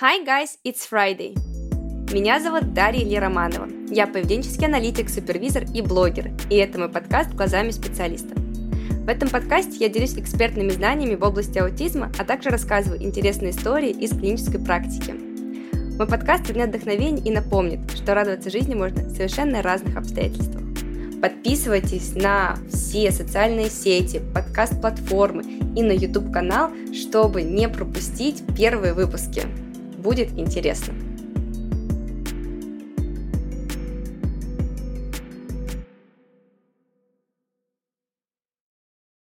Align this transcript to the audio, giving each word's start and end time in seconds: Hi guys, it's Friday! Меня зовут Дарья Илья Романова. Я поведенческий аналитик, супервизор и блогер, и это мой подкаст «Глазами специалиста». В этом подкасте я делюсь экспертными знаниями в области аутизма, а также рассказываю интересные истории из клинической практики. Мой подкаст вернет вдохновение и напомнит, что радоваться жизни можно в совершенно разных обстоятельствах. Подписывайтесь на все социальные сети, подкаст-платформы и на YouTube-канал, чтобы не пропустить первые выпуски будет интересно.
Hi 0.00 0.24
guys, 0.24 0.58
it's 0.64 0.88
Friday! 0.88 1.34
Меня 2.12 2.38
зовут 2.38 2.72
Дарья 2.72 3.02
Илья 3.02 3.20
Романова. 3.20 3.68
Я 3.90 4.06
поведенческий 4.06 4.66
аналитик, 4.66 5.10
супервизор 5.10 5.64
и 5.74 5.82
блогер, 5.82 6.30
и 6.48 6.54
это 6.54 6.78
мой 6.78 6.88
подкаст 6.88 7.30
«Глазами 7.30 7.72
специалиста». 7.72 8.36
В 8.36 9.08
этом 9.08 9.28
подкасте 9.28 9.78
я 9.80 9.88
делюсь 9.88 10.16
экспертными 10.16 10.70
знаниями 10.70 11.16
в 11.16 11.24
области 11.24 11.58
аутизма, 11.58 12.12
а 12.16 12.24
также 12.24 12.50
рассказываю 12.50 13.02
интересные 13.02 13.50
истории 13.50 13.90
из 13.90 14.10
клинической 14.10 14.60
практики. 14.60 15.16
Мой 15.98 16.06
подкаст 16.06 16.48
вернет 16.48 16.68
вдохновение 16.68 17.26
и 17.26 17.32
напомнит, 17.32 17.80
что 17.90 18.14
радоваться 18.14 18.50
жизни 18.50 18.76
можно 18.76 19.02
в 19.02 19.16
совершенно 19.16 19.62
разных 19.62 19.96
обстоятельствах. 19.96 20.62
Подписывайтесь 21.20 22.14
на 22.14 22.56
все 22.72 23.10
социальные 23.10 23.68
сети, 23.68 24.22
подкаст-платформы 24.32 25.42
и 25.74 25.82
на 25.82 25.90
YouTube-канал, 25.90 26.70
чтобы 26.94 27.42
не 27.42 27.68
пропустить 27.68 28.44
первые 28.56 28.94
выпуски 28.94 29.42
будет 29.98 30.38
интересно. 30.38 30.94